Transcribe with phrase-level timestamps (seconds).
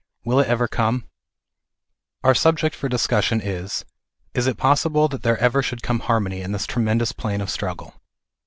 [0.25, 1.07] Will it ever come?
[2.23, 3.85] Our subject for discussion is,
[4.33, 7.93] is it possible that there ever should come harmony in this tremendous plane of struggle